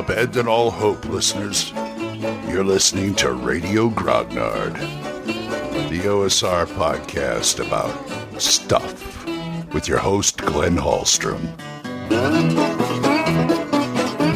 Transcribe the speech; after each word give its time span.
Abandon 0.00 0.48
all 0.48 0.70
hope, 0.70 1.04
listeners. 1.04 1.72
You're 2.48 2.64
listening 2.64 3.14
to 3.16 3.32
Radio 3.32 3.90
Grognard, 3.90 4.72
the 5.90 5.98
OSR 5.98 6.64
podcast 6.68 7.64
about 7.64 8.40
stuff 8.40 9.26
with 9.74 9.86
your 9.86 9.98
host, 9.98 10.38
Glenn 10.38 10.78
Hallstrom. 10.78 11.42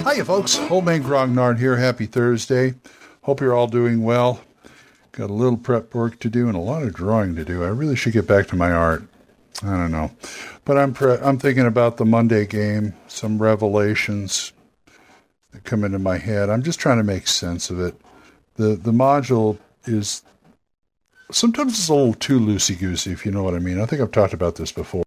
Hiya, 0.07 0.27
folks. 0.27 0.59
Old 0.71 0.85
Man 0.85 1.03
Grognard 1.03 1.59
here. 1.59 1.79
Happy 1.79 2.05
Thursday. 2.05 2.75
Hope 3.23 3.41
you're 3.41 3.55
all 3.55 3.67
doing 3.67 4.05
well. 4.05 4.43
Got 5.13 5.31
a 5.31 5.33
little 5.33 5.57
prep 5.57 5.95
work 5.95 6.19
to 6.19 6.29
do 6.29 6.47
and 6.47 6.57
a 6.57 6.61
lot 6.61 6.83
of 6.83 6.93
drawing 6.93 7.37
to 7.37 7.45
do. 7.45 7.65
I 7.65 7.69
really 7.69 7.97
should 7.97 8.13
get 8.13 8.27
back 8.27 8.49
to 8.49 8.57
my 8.57 8.71
art. 8.71 9.05
I 9.63 9.71
don't 9.71 9.93
know, 9.93 10.11
but 10.67 10.77
I'm 10.77 10.93
pre- 10.93 11.17
I'm 11.23 11.39
thinking 11.39 11.65
about 11.65 11.97
the 11.97 12.05
Monday 12.05 12.45
game. 12.45 12.93
Some 13.09 13.41
revelations 13.41 14.53
come 15.63 15.85
into 15.85 15.99
my 15.99 16.19
head. 16.19 16.51
I'm 16.51 16.63
just 16.63 16.81
trying 16.81 16.99
to 16.99 17.05
make 17.05 17.27
sense 17.29 17.71
of 17.71 17.81
it. 17.81 17.95
the 18.57 18.77
The 18.77 18.93
module 18.93 19.59
is 19.87 20.23
sometimes 21.31 21.79
it's 21.79 21.89
a 21.89 21.95
little 21.95 22.15
too 22.15 22.41
loosey 22.41 22.79
goosey, 22.79 23.13
if 23.13 23.25
you 23.25 23.33
know 23.33 23.43
what 23.43 23.55
I 23.55 23.59
mean. 23.59 23.81
I 23.81 23.87
think 23.87 24.03
I've 24.03 24.11
talked 24.11 24.35
about 24.35 24.57
this 24.57 24.73
before, 24.73 25.05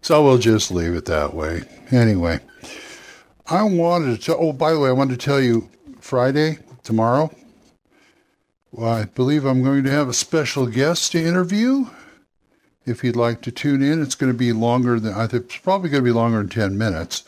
so 0.00 0.24
we'll 0.24 0.38
just 0.38 0.70
leave 0.70 0.94
it 0.94 1.04
that 1.06 1.34
way. 1.34 1.62
Anyway, 1.90 2.40
I 3.46 3.62
wanted 3.62 4.22
to. 4.22 4.36
Oh, 4.36 4.52
by 4.52 4.72
the 4.72 4.80
way, 4.80 4.88
I 4.88 4.92
wanted 4.92 5.18
to 5.18 5.24
tell 5.24 5.40
you 5.40 5.70
Friday 6.00 6.58
tomorrow. 6.82 7.34
Well, 8.72 8.92
I 8.92 9.04
believe 9.04 9.44
I'm 9.44 9.62
going 9.62 9.84
to 9.84 9.90
have 9.90 10.08
a 10.08 10.14
special 10.14 10.66
guest 10.66 11.12
to 11.12 11.24
interview. 11.24 11.86
If 12.86 13.04
you'd 13.04 13.16
like 13.16 13.40
to 13.42 13.52
tune 13.52 13.82
in, 13.82 14.02
it's 14.02 14.16
going 14.16 14.32
to 14.32 14.36
be 14.36 14.52
longer 14.52 14.98
than 14.98 15.14
I 15.14 15.26
think. 15.26 15.44
It's 15.44 15.56
probably 15.58 15.90
going 15.90 16.02
to 16.02 16.10
be 16.10 16.14
longer 16.14 16.38
than 16.38 16.48
ten 16.48 16.76
minutes 16.76 17.24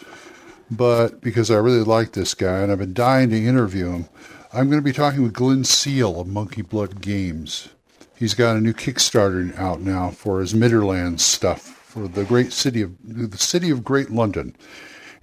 but 0.70 1.20
because 1.20 1.50
I 1.50 1.56
really 1.56 1.84
like 1.84 2.12
this 2.12 2.34
guy 2.34 2.60
and 2.60 2.72
I've 2.72 2.78
been 2.78 2.94
dying 2.94 3.30
to 3.30 3.44
interview 3.44 3.90
him, 3.90 4.08
I'm 4.52 4.68
going 4.70 4.80
to 4.80 4.84
be 4.84 4.92
talking 4.92 5.22
with 5.22 5.32
Glynn 5.32 5.64
Seal 5.64 6.20
of 6.20 6.26
Monkey 6.26 6.62
Blood 6.62 7.00
Games. 7.00 7.68
He's 8.16 8.34
got 8.34 8.56
a 8.56 8.60
new 8.60 8.72
Kickstarter 8.72 9.56
out 9.58 9.80
now 9.80 10.10
for 10.10 10.40
his 10.40 10.54
Midderlands 10.54 11.20
stuff 11.20 11.60
for 11.60 12.08
the 12.08 12.24
great 12.24 12.52
city 12.52 12.82
of 12.82 12.92
the 13.02 13.38
city 13.38 13.70
of 13.70 13.84
Great 13.84 14.10
London, 14.10 14.54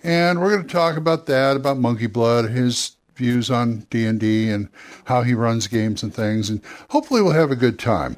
and 0.04 0.42
we're 0.42 0.52
going 0.52 0.68
to 0.68 0.74
talk 0.74 0.98
about 0.98 1.26
that, 1.28 1.56
about 1.56 1.78
Monkey 1.78 2.08
Blood, 2.08 2.50
his 2.50 2.96
views 3.16 3.52
on 3.52 3.86
D 3.90 4.06
and 4.06 4.20
D, 4.20 4.50
and 4.50 4.70
how 5.06 5.22
he 5.22 5.34
runs 5.34 5.68
games 5.68 6.04
and 6.04 6.14
things, 6.14 6.50
and 6.50 6.62
hopefully 6.90 7.22
we'll 7.22 7.32
have 7.32 7.52
a 7.52 7.56
good 7.56 7.80
time. 7.80 8.18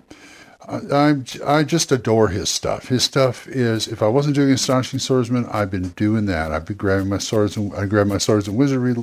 I, 0.68 1.16
I 1.46 1.64
just 1.64 1.92
adore 1.92 2.30
his 2.30 2.50
stuff. 2.50 2.88
His 2.88 3.04
stuff 3.04 3.48
is, 3.48 3.88
if 3.88 4.02
I 4.02 4.08
wasn't 4.08 4.36
doing 4.36 4.52
Astonishing 4.52 5.00
Swordsman, 5.00 5.46
I've 5.52 5.70
been 5.70 5.90
doing 5.90 6.26
that. 6.26 6.52
I've 6.52 6.66
been 6.66 6.78
grabbing 6.78 7.10
my 7.10 7.18
swords 7.18 7.56
and 7.58 7.74
I 7.76 7.86
grab 7.86 8.08
my 8.08 8.18
swords 8.18 8.48
and 8.48 8.58
wizardry 8.58 8.96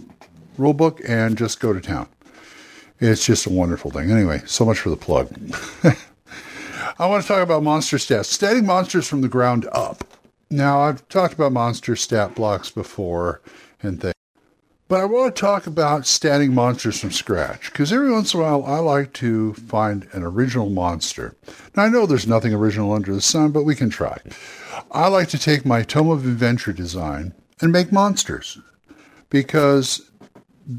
rulebook 0.58 1.00
and 1.08 1.38
just 1.38 1.60
go 1.60 1.72
to 1.72 1.80
town. 1.80 2.08
It's 3.00 3.26
just 3.26 3.46
a 3.46 3.50
wonderful 3.50 3.90
thing. 3.90 4.10
Anyway, 4.10 4.42
so 4.46 4.64
much 4.64 4.78
for 4.78 4.90
the 4.90 4.96
plug. 4.96 5.28
I 6.98 7.06
want 7.06 7.22
to 7.22 7.28
talk 7.28 7.42
about 7.42 7.62
monster 7.62 7.96
stats, 7.96 8.26
statting 8.26 8.64
monsters 8.64 9.08
from 9.08 9.22
the 9.22 9.28
ground 9.28 9.66
up. 9.72 10.04
Now, 10.50 10.82
I've 10.82 11.08
talked 11.08 11.34
about 11.34 11.52
monster 11.52 11.96
stat 11.96 12.34
blocks 12.34 12.70
before 12.70 13.40
and 13.82 14.00
things. 14.00 14.14
But 14.92 15.00
I 15.00 15.06
want 15.06 15.34
to 15.34 15.40
talk 15.40 15.66
about 15.66 16.02
statting 16.02 16.52
monsters 16.52 17.00
from 17.00 17.12
scratch 17.12 17.72
because 17.72 17.94
every 17.94 18.12
once 18.12 18.34
in 18.34 18.40
a 18.40 18.42
while 18.42 18.66
I 18.66 18.78
like 18.78 19.14
to 19.14 19.54
find 19.54 20.06
an 20.12 20.22
original 20.22 20.68
monster. 20.68 21.34
Now 21.74 21.84
I 21.84 21.88
know 21.88 22.04
there's 22.04 22.26
nothing 22.26 22.52
original 22.52 22.92
under 22.92 23.14
the 23.14 23.22
sun, 23.22 23.52
but 23.52 23.64
we 23.64 23.74
can 23.74 23.88
try. 23.88 24.18
I 24.90 25.08
like 25.08 25.30
to 25.30 25.38
take 25.38 25.64
my 25.64 25.82
Tome 25.82 26.10
of 26.10 26.26
Adventure 26.26 26.74
design 26.74 27.32
and 27.62 27.72
make 27.72 27.90
monsters 27.90 28.58
because 29.30 30.10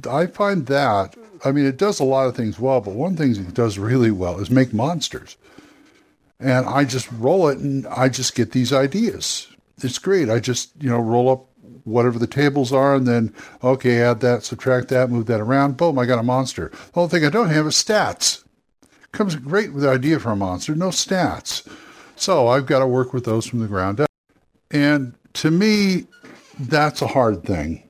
I 0.07 0.27
find 0.27 0.67
that, 0.67 1.15
I 1.43 1.51
mean, 1.51 1.65
it 1.65 1.77
does 1.77 1.99
a 1.99 2.03
lot 2.03 2.27
of 2.27 2.35
things 2.35 2.59
well, 2.59 2.81
but 2.81 2.93
one 2.93 3.17
thing 3.17 3.31
it 3.31 3.55
does 3.55 3.79
really 3.79 4.11
well 4.11 4.39
is 4.39 4.51
make 4.51 4.75
monsters. 4.75 5.37
And 6.39 6.67
I 6.67 6.83
just 6.83 7.11
roll 7.13 7.47
it 7.47 7.57
and 7.57 7.87
I 7.87 8.09
just 8.09 8.35
get 8.35 8.51
these 8.51 8.73
ideas. 8.73 9.47
It's 9.81 9.97
great. 9.97 10.29
I 10.29 10.37
just, 10.37 10.71
you 10.79 10.91
know, 10.91 10.99
roll 10.99 11.29
up 11.29 11.47
whatever 11.83 12.17
the 12.19 12.27
tables 12.27 12.71
are, 12.71 12.95
and 12.95 13.07
then, 13.07 13.33
okay, 13.63 14.01
add 14.01 14.19
that, 14.21 14.43
subtract 14.43 14.87
that, 14.89 15.09
move 15.09 15.25
that 15.27 15.41
around. 15.41 15.77
Boom, 15.77 15.99
I 15.99 16.05
got 16.05 16.19
a 16.19 16.23
monster. 16.23 16.69
The 16.93 16.99
only 16.99 17.09
thing 17.09 17.25
I 17.25 17.29
don't 17.29 17.49
have 17.49 17.67
is 17.67 17.75
stats. 17.75 18.43
Comes 19.11 19.35
great 19.35 19.73
with 19.73 19.83
the 19.83 19.89
idea 19.89 20.19
for 20.19 20.31
a 20.31 20.35
monster, 20.35 20.75
no 20.75 20.89
stats. 20.89 21.67
So 22.15 22.47
I've 22.47 22.65
got 22.65 22.79
to 22.79 22.87
work 22.87 23.13
with 23.13 23.25
those 23.25 23.45
from 23.45 23.59
the 23.59 23.67
ground 23.67 23.99
up. 23.99 24.09
And 24.71 25.13
to 25.33 25.51
me, 25.51 26.07
that's 26.59 27.01
a 27.01 27.07
hard 27.07 27.43
thing 27.43 27.87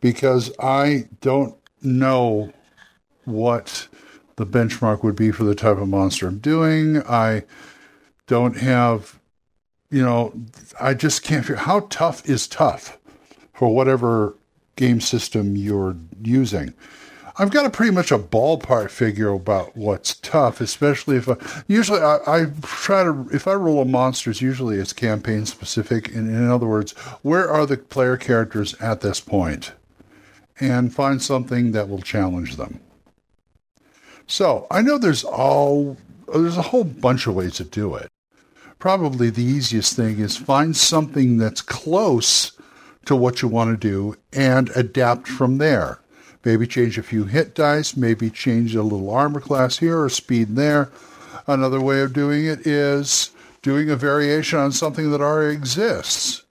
because 0.00 0.52
I 0.60 1.08
don't 1.20 1.56
know 1.82 2.52
what 3.24 3.88
the 4.36 4.46
benchmark 4.46 5.02
would 5.02 5.16
be 5.16 5.30
for 5.30 5.44
the 5.44 5.54
type 5.54 5.78
of 5.78 5.88
monster 5.88 6.26
I'm 6.26 6.38
doing. 6.38 7.02
I 7.02 7.44
don't 8.26 8.56
have, 8.56 9.18
you 9.90 10.02
know, 10.02 10.32
I 10.80 10.94
just 10.94 11.22
can't 11.22 11.44
figure 11.44 11.56
how 11.56 11.86
tough 11.90 12.28
is 12.28 12.46
tough 12.46 12.98
for 13.56 13.74
whatever 13.74 14.36
game 14.76 15.00
system 15.00 15.56
you're 15.56 15.96
using. 16.22 16.74
I've 17.38 17.50
got 17.50 17.66
a 17.66 17.70
pretty 17.70 17.92
much 17.92 18.10
a 18.10 18.18
ballpark 18.18 18.90
figure 18.90 19.28
about 19.28 19.76
what's 19.76 20.14
tough, 20.14 20.60
especially 20.60 21.16
if 21.16 21.28
I, 21.28 21.36
usually 21.66 22.00
I, 22.00 22.18
I, 22.26 22.46
try 22.62 23.04
to 23.04 23.28
if 23.30 23.46
I 23.46 23.52
roll 23.52 23.82
a 23.82 23.84
monsters, 23.84 24.40
usually 24.40 24.78
it's 24.78 24.94
campaign 24.94 25.44
specific. 25.44 26.14
And 26.14 26.30
in 26.30 26.48
other 26.48 26.66
words, 26.66 26.92
where 27.22 27.50
are 27.50 27.66
the 27.66 27.76
player 27.76 28.16
characters 28.16 28.74
at 28.80 29.02
this 29.02 29.20
point, 29.20 29.72
and 30.60 30.94
find 30.94 31.20
something 31.20 31.72
that 31.72 31.90
will 31.90 32.00
challenge 32.00 32.56
them. 32.56 32.80
So 34.26 34.66
I 34.70 34.80
know 34.80 34.96
there's 34.96 35.24
all 35.24 35.98
there's 36.32 36.56
a 36.56 36.62
whole 36.62 36.84
bunch 36.84 37.26
of 37.26 37.34
ways 37.34 37.56
to 37.56 37.64
do 37.64 37.94
it. 37.96 38.10
Probably 38.78 39.28
the 39.28 39.44
easiest 39.44 39.94
thing 39.94 40.18
is 40.20 40.38
find 40.38 40.74
something 40.74 41.36
that's 41.36 41.60
close 41.60 42.55
to 43.06 43.16
what 43.16 43.42
you 43.42 43.48
want 43.48 43.70
to 43.70 43.88
do 43.88 44.16
and 44.32 44.70
adapt 44.76 45.26
from 45.26 45.58
there. 45.58 46.00
Maybe 46.44 46.66
change 46.66 46.98
a 46.98 47.02
few 47.02 47.24
hit 47.24 47.54
dice, 47.54 47.96
maybe 47.96 48.30
change 48.30 48.74
a 48.76 48.82
little 48.82 49.10
armor 49.10 49.40
class 49.40 49.78
here 49.78 50.00
or 50.00 50.08
speed 50.08 50.54
there. 50.54 50.90
Another 51.46 51.80
way 51.80 52.00
of 52.00 52.12
doing 52.12 52.46
it 52.46 52.66
is 52.66 53.30
doing 53.62 53.90
a 53.90 53.96
variation 53.96 54.58
on 54.58 54.70
something 54.70 55.10
that 55.10 55.20
already 55.20 55.56
exists, 55.56 56.44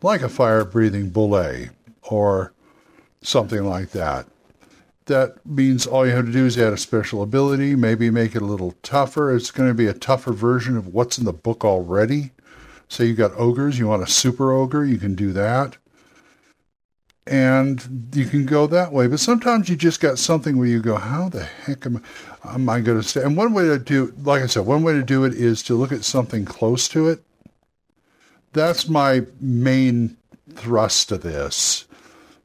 like 0.00 0.22
a 0.22 0.28
fire 0.28 0.64
breathing 0.64 1.10
bulette 1.10 1.70
or 2.02 2.52
something 3.22 3.64
like 3.64 3.90
that. 3.90 4.26
That 5.06 5.44
means 5.44 5.86
all 5.86 6.06
you 6.06 6.12
have 6.12 6.26
to 6.26 6.32
do 6.32 6.46
is 6.46 6.58
add 6.58 6.72
a 6.72 6.78
special 6.78 7.22
ability, 7.22 7.74
maybe 7.74 8.10
make 8.10 8.36
it 8.36 8.42
a 8.42 8.46
little 8.46 8.74
tougher. 8.82 9.34
It's 9.34 9.50
going 9.50 9.68
to 9.68 9.74
be 9.74 9.86
a 9.86 9.92
tougher 9.92 10.32
version 10.32 10.76
of 10.76 10.94
what's 10.94 11.18
in 11.18 11.24
the 11.24 11.32
book 11.32 11.64
already. 11.64 12.30
Say 12.90 13.06
you've 13.06 13.16
got 13.16 13.32
ogres, 13.36 13.78
you 13.78 13.86
want 13.86 14.02
a 14.02 14.06
super 14.08 14.50
ogre, 14.50 14.84
you 14.84 14.98
can 14.98 15.14
do 15.14 15.32
that. 15.32 15.76
And 17.24 18.10
you 18.12 18.24
can 18.24 18.46
go 18.46 18.66
that 18.66 18.92
way. 18.92 19.06
But 19.06 19.20
sometimes 19.20 19.68
you 19.68 19.76
just 19.76 20.00
got 20.00 20.18
something 20.18 20.58
where 20.58 20.66
you 20.66 20.82
go, 20.82 20.96
how 20.96 21.28
the 21.28 21.44
heck 21.44 21.86
am, 21.86 22.02
am 22.44 22.68
I 22.68 22.80
going 22.80 23.00
to 23.00 23.06
stay? 23.06 23.22
And 23.22 23.36
one 23.36 23.52
way 23.54 23.64
to 23.66 23.78
do, 23.78 24.12
like 24.24 24.42
I 24.42 24.46
said, 24.46 24.66
one 24.66 24.82
way 24.82 24.94
to 24.94 25.04
do 25.04 25.22
it 25.22 25.34
is 25.34 25.62
to 25.64 25.76
look 25.76 25.92
at 25.92 26.04
something 26.04 26.44
close 26.44 26.88
to 26.88 27.08
it. 27.08 27.22
That's 28.52 28.88
my 28.88 29.22
main 29.40 30.16
thrust 30.52 31.12
of 31.12 31.22
this. 31.22 31.84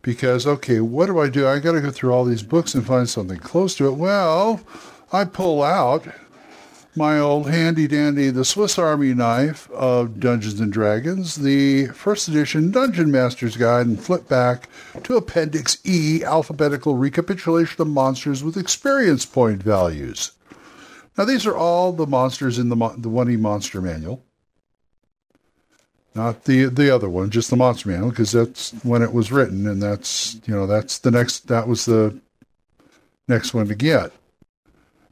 Because, 0.03 0.45
okay, 0.45 0.79
what 0.79 1.07
do 1.07 1.17
I 1.17 1.29
do? 1.29 1.47
I 1.47 1.57
got 1.57 1.71
to 1.71 1.81
go 1.81 1.89
through 1.89 2.13
all 2.13 2.23
these 2.23 2.43
books 2.43 2.75
and 2.75 2.85
find 2.85 3.09
something 3.09 3.39
close 3.39 3.73
to 3.77 3.87
it. 3.87 3.93
Well, 3.93 4.61
I 5.11 5.25
pull 5.25 5.63
out 5.63 6.05
my 6.97 7.19
old 7.19 7.49
handy 7.49 7.87
dandy 7.87 8.29
The 8.29 8.45
Swiss 8.45 8.79
Army 8.79 9.13
Knife 9.13 9.69
of 9.71 10.19
Dungeons 10.19 10.59
and 10.59 10.71
Dragons, 10.71 11.35
the 11.35 11.87
first 11.87 12.27
edition 12.27 12.71
Dungeon 12.71 13.11
Master's 13.11 13.57
Guide, 13.57 13.85
and 13.85 13.99
flip 13.99 14.27
back 14.29 14.69
to 15.03 15.17
Appendix 15.17 15.77
E, 15.83 16.23
alphabetical 16.23 16.95
recapitulation 16.95 17.81
of 17.81 17.87
monsters 17.87 18.43
with 18.43 18.57
experience 18.57 19.25
point 19.25 19.61
values. 19.61 20.31
Now, 21.17 21.25
these 21.25 21.45
are 21.45 21.55
all 21.55 21.91
the 21.91 22.07
monsters 22.07 22.59
in 22.59 22.69
the, 22.69 22.75
the 22.75 23.09
1E 23.09 23.39
Monster 23.39 23.81
Manual. 23.81 24.23
Not 26.13 26.45
the 26.45 26.65
the 26.65 26.95
other 26.95 27.09
one, 27.09 27.29
just 27.29 27.49
the 27.49 27.57
Monster 27.57 27.89
Manual, 27.89 28.11
because 28.11 28.31
that's 28.31 28.71
when 28.83 29.01
it 29.01 29.11
was 29.11 29.33
written, 29.33 29.67
and 29.67 29.83
that's 29.83 30.39
you 30.45 30.55
know 30.55 30.65
that's 30.65 30.99
the 30.99 31.11
next 31.11 31.49
that 31.49 31.67
was 31.67 31.83
the 31.85 32.17
next 33.27 33.53
one 33.53 33.67
to 33.67 33.75
get. 33.75 34.13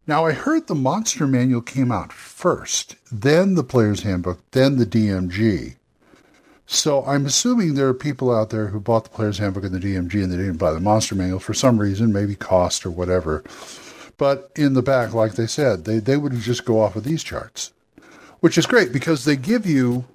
Now, 0.05 0.25
I 0.25 0.33
heard 0.33 0.67
the 0.67 0.75
Monster 0.75 1.25
Manual 1.25 1.61
came 1.61 1.91
out 1.91 2.11
first, 2.11 2.97
then 3.09 3.55
the 3.55 3.63
Player's 3.63 4.03
Handbook, 4.03 4.39
then 4.51 4.75
the 4.75 4.85
DMG. 4.85 5.75
So 6.65 7.05
I'm 7.05 7.25
assuming 7.25 7.73
there 7.73 7.87
are 7.87 7.93
people 7.93 8.35
out 8.35 8.49
there 8.49 8.67
who 8.67 8.81
bought 8.81 9.05
the 9.05 9.09
Player's 9.11 9.37
Handbook 9.37 9.63
and 9.63 9.73
the 9.73 9.79
DMG 9.79 10.23
and 10.23 10.31
they 10.31 10.37
didn't 10.37 10.57
buy 10.57 10.71
the 10.71 10.79
Monster 10.81 11.15
Manual 11.15 11.39
for 11.39 11.53
some 11.53 11.79
reason, 11.79 12.11
maybe 12.11 12.35
cost 12.35 12.85
or 12.85 12.91
whatever. 12.91 13.43
But 14.17 14.51
in 14.55 14.73
the 14.73 14.81
back, 14.81 15.13
like 15.13 15.35
they 15.35 15.47
said, 15.47 15.85
they, 15.85 15.99
they 15.99 16.17
would 16.17 16.33
just 16.33 16.65
go 16.65 16.81
off 16.81 16.95
of 16.95 17.05
these 17.05 17.23
charts, 17.23 17.71
which 18.41 18.57
is 18.57 18.65
great 18.65 18.91
because 18.91 19.23
they 19.23 19.35
give 19.37 19.65
you 19.65 20.05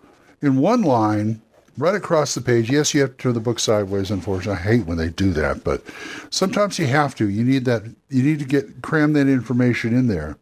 in 0.42 0.56
one 0.56 0.82
line 0.82 1.40
right 1.78 1.94
across 1.94 2.34
the 2.34 2.40
page. 2.40 2.70
Yes, 2.70 2.92
you 2.92 3.00
have 3.00 3.12
to 3.12 3.16
turn 3.16 3.34
the 3.34 3.40
book 3.40 3.58
sideways. 3.58 4.10
Unfortunately, 4.10 4.60
I 4.60 4.62
hate 4.62 4.86
when 4.86 4.98
they 4.98 5.08
do 5.08 5.32
that, 5.32 5.64
but 5.64 5.82
sometimes 6.30 6.78
you 6.78 6.86
have 6.86 7.14
to. 7.16 7.28
You 7.28 7.44
need 7.44 7.64
that. 7.64 7.84
You 8.10 8.22
need 8.22 8.40
to 8.40 8.44
get 8.44 8.82
cram 8.82 9.12
that 9.14 9.28
information 9.28 9.94
in 9.94 10.08
there. 10.08 10.36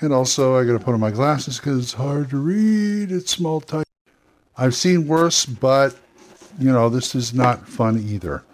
And 0.00 0.12
also, 0.12 0.56
I 0.56 0.64
got 0.64 0.72
to 0.72 0.84
put 0.84 0.94
on 0.94 1.00
my 1.00 1.10
glasses 1.10 1.58
because 1.58 1.82
it's 1.82 1.92
hard 1.92 2.30
to 2.30 2.38
read. 2.38 3.12
It's 3.12 3.30
small 3.30 3.60
type. 3.60 3.86
I've 4.56 4.74
seen 4.74 5.06
worse, 5.06 5.44
but 5.44 5.96
you 6.58 6.72
know 6.72 6.88
this 6.88 7.14
is 7.14 7.34
not 7.34 7.68
fun 7.68 7.98
either 7.98 8.44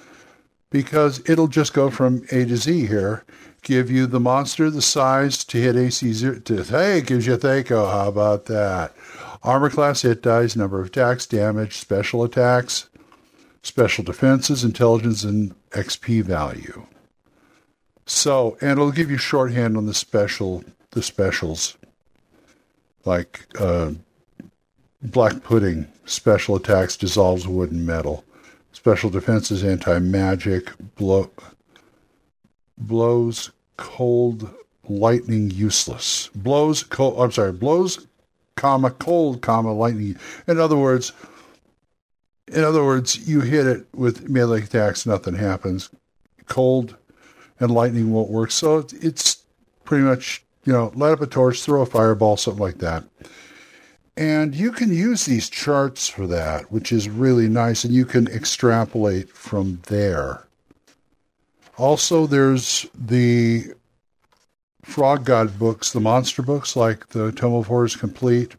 because 0.71 1.23
it'll 1.29 1.49
just 1.49 1.73
go 1.73 1.91
from 1.91 2.25
A 2.31 2.45
to 2.45 2.57
Z 2.57 2.87
here. 2.87 3.25
Give 3.63 3.91
you 3.91 4.07
the 4.07 4.21
monster, 4.21 4.71
the 4.71 4.83
size 4.83 5.45
to 5.45 5.59
hit 5.59 5.75
AC 5.75 6.13
zero. 6.13 6.39
To, 6.39 6.63
hey, 6.63 6.99
it 6.99 7.07
gives 7.07 7.27
you 7.27 7.35
a 7.35 7.39
THAC0. 7.39 7.91
How 7.91 8.09
about 8.09 8.45
that? 8.47 8.95
Armor 9.43 9.71
class 9.71 10.03
hit 10.03 10.23
dice, 10.23 10.57
number 10.57 10.81
of 10.81 10.87
attacks, 10.87 11.27
damage, 11.27 11.77
special 11.77 12.25
attacks, 12.25 12.89
special 13.63 14.05
defenses, 14.05 14.65
intelligence, 14.65 15.25
and 15.25 15.55
XP 15.71 16.23
value. 16.23 16.87
So, 18.07 18.57
and 18.61 18.71
it'll 18.71 18.93
give 18.93 19.11
you 19.11 19.19
shorthand 19.19 19.77
on 19.77 19.87
the 19.87 19.95
special, 19.95 20.65
the 20.93 21.03
specials, 21.03 21.77
like 23.05 23.47
uh, 23.59 23.93
black 25.03 25.43
pudding. 25.43 25.89
Special 26.05 26.55
attacks 26.55 26.97
dissolves 26.97 27.49
wood 27.49 27.73
and 27.73 27.85
metal. 27.85 28.25
Special 28.73 29.11
defenses 29.11 29.65
anti 29.65 29.99
magic. 29.99 30.71
Blow, 30.95 31.31
blows 32.79 33.51
cold 33.77 34.55
lightning 34.89 35.51
useless. 35.51 36.29
Blows 36.35 36.85
cold. 36.85 37.21
I'm 37.21 37.33
sorry. 37.33 37.53
Blows 37.53 38.07
comma 38.57 38.91
cold 38.91 39.43
comma 39.43 39.73
lightning. 39.73 40.17
In 40.47 40.59
other 40.59 40.77
words, 40.77 41.13
in 42.49 42.65
other 42.65 42.85
words, 42.85 43.29
you 43.29 43.41
hit 43.41 43.67
it 43.67 43.87
with 43.95 44.29
melee 44.29 44.63
attacks, 44.63 45.07
nothing 45.07 45.35
happens. 45.35 45.91
Cold 46.47 46.97
and 47.59 47.71
lightning 47.71 48.13
won't 48.13 48.31
work. 48.31 48.51
So 48.51 48.87
it's 49.01 49.45
pretty 49.85 50.05
much 50.05 50.43
you 50.65 50.73
know 50.73 50.93
light 50.95 51.13
up 51.13 51.21
a 51.21 51.27
torch, 51.27 51.63
throw 51.63 51.83
a 51.83 51.87
fireball, 51.87 52.37
something 52.37 52.63
like 52.63 52.79
that. 52.79 53.05
And 54.17 54.55
you 54.55 54.73
can 54.73 54.93
use 54.93 55.27
these 55.27 55.51
charts 55.51 56.09
for 56.09 56.27
that, 56.27 56.73
which 56.73 56.91
is 56.91 57.09
really 57.09 57.49
nice, 57.49 57.85
and 57.85 57.93
you 57.93 58.07
can 58.07 58.27
extrapolate 58.29 59.29
from 59.29 59.83
there. 59.89 60.45
Also, 61.77 62.27
there's 62.27 62.87
the 62.95 63.75
Frog 64.87 65.25
God 65.25 65.59
books, 65.59 65.93
the 65.93 66.01
monster 66.01 66.43
books, 66.43 66.77
like 66.77 67.09
the 67.09 67.33
Tome 67.33 67.55
of 67.55 67.67
Horrors 67.67 67.97
Complete, 67.97 68.55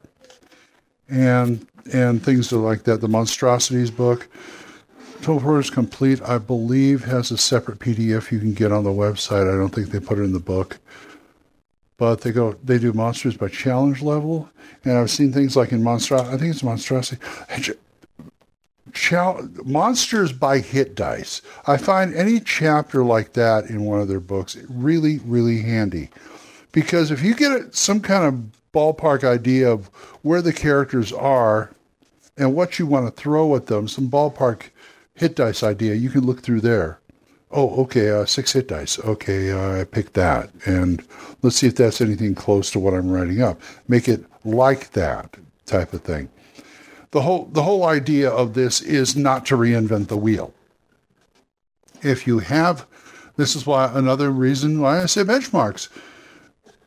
and 1.10 1.66
and 1.92 2.22
things 2.22 2.52
like 2.52 2.84
that. 2.84 3.00
The 3.02 3.08
Monstrosities 3.08 3.90
book, 3.90 4.28
Tome 5.22 5.38
of 5.38 5.44
Horrors 5.44 5.70
Complete, 5.70 6.22
I 6.22 6.38
believe, 6.38 7.06
has 7.06 7.32
a 7.32 7.38
separate 7.38 7.80
PDF 7.80 8.30
you 8.30 8.40
can 8.40 8.54
get 8.54 8.74
on 8.74 8.84
the 8.84 8.92
website. 8.92 9.52
I 9.52 9.58
don't 9.58 9.74
think 9.74 9.88
they 9.88 10.02
put 10.02 10.20
it 10.20 10.24
in 10.24 10.34
the 10.34 10.40
book, 10.40 10.78
but 11.98 12.22
they 12.22 12.32
go 12.32 12.54
they 12.64 12.78
do 12.78 12.92
monsters 12.94 13.38
by 13.38 13.48
challenge 13.48 14.02
level, 14.04 14.50
and 14.84 14.98
I've 14.98 15.10
seen 15.10 15.32
things 15.32 15.56
like 15.56 15.72
in 15.72 15.82
Monstro. 15.82 16.20
I 16.20 16.38
think 16.38 16.54
it's 16.54 16.62
Monstrosity 16.62 17.22
monsters 19.66 20.32
by 20.32 20.60
hit 20.60 20.96
dice. 20.96 21.42
I 21.66 21.78
find 21.78 22.14
any 22.14 22.40
chapter 22.40 23.04
like 23.04 23.34
that 23.34 23.66
in 23.66 23.84
one 23.84 24.02
of 24.02 24.08
their 24.08 24.20
books 24.20 24.58
really, 24.70 25.20
really 25.20 25.62
handy. 25.62 26.10
Because 26.72 27.12
if 27.12 27.24
you 27.24 27.34
get 27.34 27.76
some 27.76 28.00
kind 28.00 28.26
of 28.26 28.52
ballpark 28.74 29.24
idea 29.24 29.72
of 29.72 29.88
where 30.22 30.42
the 30.42 30.54
characters 30.54 31.12
are 31.12 31.72
and 32.38 32.54
what 32.54 32.78
you 32.78 32.86
want 32.86 33.08
to 33.08 33.22
throw 33.22 33.56
at 33.56 33.68
them, 33.68 33.88
some 33.88 34.10
ballpark 34.10 34.70
hit 35.16 35.36
dice 35.36 35.64
idea, 35.64 35.96
you 35.96 36.10
can 36.10 36.26
look 36.26 36.42
through 36.42 36.62
there. 36.62 37.00
Oh, 37.50 37.84
okay, 37.84 38.10
uh, 38.10 38.26
six 38.26 38.52
hit 38.54 38.68
dice. 38.68 39.00
Okay, 39.00 39.52
uh, 39.52 39.82
I 39.82 39.84
picked 39.86 40.14
that. 40.16 40.50
And 40.66 41.04
let's 41.42 41.56
see 41.56 41.68
if 41.68 41.76
that's 41.76 42.02
anything 42.02 42.36
close 42.36 42.70
to 42.72 42.80
what 42.80 42.94
I'm 42.94 43.10
writing 43.10 43.42
up. 43.42 43.60
Make 43.88 44.08
it 44.08 44.26
like 44.44 44.92
that 44.92 45.38
type 45.66 45.94
of 45.94 46.02
thing 46.02 46.30
the 47.12 47.22
whole 47.22 47.46
the 47.46 47.64
whole 47.64 47.86
idea 47.86 48.30
of 48.30 48.54
this 48.54 48.82
is 48.82 49.16
not 49.16 49.46
to 49.48 49.58
reinvent 49.58 50.08
the 50.08 50.18
wheel. 50.18 50.54
If 52.02 52.28
you 52.28 52.40
have 52.40 52.86
this 53.38 53.56
is 53.56 53.66
why 53.66 53.92
another 53.94 54.32
reason 54.32 54.82
why 54.82 55.02
I 55.02 55.06
say 55.06 55.24
benchmarks. 55.24 55.90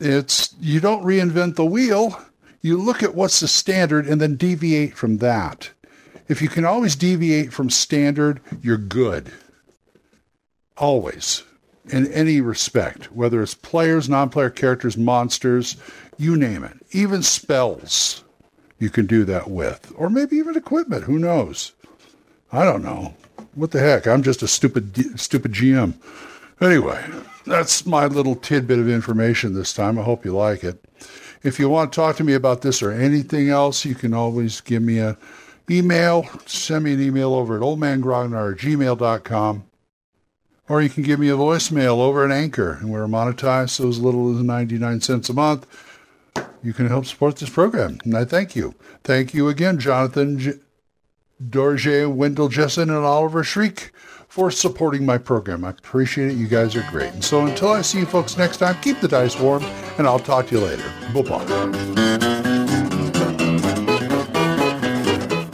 It's 0.01 0.55
you 0.61 0.81
don't 0.81 1.05
reinvent 1.05 1.55
the 1.55 1.65
wheel, 1.65 2.21
you 2.61 2.77
look 2.77 3.03
at 3.03 3.15
what's 3.15 3.41
the 3.41 3.49
standard 3.49 4.07
and 4.07 4.21
then 4.21 4.37
deviate 4.37 4.97
from 4.97 5.19
that. 5.19 5.71
If 6.29 6.43
you 6.43 6.49
can 6.49 6.65
always 6.65 6.97
deviate 6.97 7.53
from 7.53 7.71
standard, 7.71 8.41
you're 8.63 8.77
good. 8.77 9.33
Always. 10.77 11.45
In 11.89 12.13
any 12.13 12.41
respect, 12.41 13.11
whether 13.13 13.43
it's 13.43 13.55
players, 13.55 14.09
non 14.09 14.29
player 14.29 14.51
characters, 14.51 14.97
monsters, 14.97 15.77
you 16.19 16.37
name 16.37 16.63
it, 16.63 16.77
even 16.93 17.23
spells 17.23 18.23
you 18.81 18.91
can 18.91 19.06
do 19.06 19.25
that 19.27 19.49
with, 19.49 19.93
or 19.94 20.11
maybe 20.11 20.37
even 20.37 20.56
equipment. 20.56 21.05
Who 21.05 21.19
knows? 21.19 21.73
I 22.50 22.65
don't 22.65 22.82
know. 22.82 23.15
What 23.55 23.71
the 23.71 23.79
heck? 23.79 24.06
I'm 24.06 24.23
just 24.23 24.43
a 24.43 24.49
stupid, 24.49 25.21
stupid 25.21 25.53
GM. 25.53 25.94
Anyway, 26.61 27.05
that's 27.47 27.87
my 27.87 28.06
little 28.06 28.35
tidbit 28.35 28.79
of 28.79 28.88
information 28.88 29.55
this 29.55 29.73
time. 29.73 29.99
I 29.99 30.03
hope 30.03 30.25
you 30.25 30.35
like 30.35 30.65
it. 30.65 30.82
If 31.43 31.59
you 31.59 31.69
want 31.69 31.93
to 31.93 31.97
talk 31.97 32.17
to 32.17 32.25
me 32.25 32.35
about 32.35 32.62
this 32.62 32.82
or 32.82 32.91
anything 32.91 33.50
else, 33.50 33.85
you 33.85 33.94
can 33.94 34.15
always 34.15 34.61
give 34.61 34.83
me 34.83 34.99
an 34.99 35.17
email. 35.71 36.26
Send 36.47 36.85
me 36.85 36.94
an 36.94 37.03
email 37.03 37.35
over 37.35 37.56
at 37.56 37.62
oldmangrognard 37.62 38.53
at 38.55 38.59
gmail.com. 38.59 39.65
Or 40.69 40.81
you 40.81 40.88
can 40.88 41.03
give 41.03 41.19
me 41.19 41.29
a 41.29 41.37
voicemail 41.37 41.99
over 41.99 42.25
at 42.25 42.31
Anchor, 42.31 42.75
and 42.75 42.91
we're 42.91 43.06
monetized 43.06 43.71
so 43.71 43.88
as 43.88 43.99
little 44.00 44.37
as 44.37 44.43
99 44.43 45.00
cents 45.00 45.29
a 45.29 45.35
month 45.35 45.67
you 46.62 46.73
can 46.73 46.87
help 46.88 47.06
support 47.06 47.37
this 47.37 47.49
program. 47.50 47.99
And 48.05 48.17
I 48.17 48.25
thank 48.25 48.55
you. 48.56 48.75
Thank 49.05 49.32
you 49.35 49.49
again, 49.49 49.79
Jonathan 49.79 50.38
J- 50.38 50.53
Dorje, 51.43 52.12
Wendell 52.12 52.49
Jessen, 52.49 52.82
and 52.82 52.93
Oliver 53.05 53.43
Shriek 53.43 53.93
for 54.29 54.50
supporting 54.50 55.05
my 55.06 55.19
program. 55.19 55.65
I 55.65 55.71
appreciate 55.71 56.31
it. 56.32 56.35
You 56.37 56.47
guys 56.47 56.77
are 56.77 56.87
great. 56.91 57.12
And 57.12 57.25
so 57.25 57.47
until 57.47 57.71
I 57.71 57.82
see 57.82 57.99
you 58.00 58.06
folks 58.06 58.37
next 58.37 58.59
time, 58.59 58.77
keep 58.82 59.00
the 59.00 59.09
dice 59.09 59.38
warm, 59.38 59.65
and 59.99 60.06
I'll 60.06 60.19
talk 60.21 60.47
to 60.49 60.59
you 60.59 60.65
later. 60.65 60.93
Bye-bye. 61.15 62.50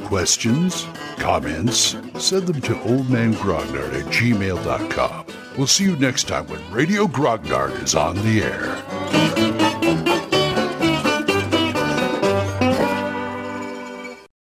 Questions? 0.06 0.87
Comments? 1.17 1.96
Send 2.19 2.46
them 2.46 2.60
to 2.62 2.74
oldmangrognard 2.74 3.94
at 3.94 4.05
gmail.com. 4.06 5.27
We'll 5.56 5.67
see 5.67 5.84
you 5.84 5.96
next 5.96 6.29
time 6.29 6.46
when 6.48 6.60
Radio 6.70 7.06
Grognard 7.06 7.82
is 7.82 7.94
on 7.94 8.17
the 8.17 8.43
air. 8.43 9.66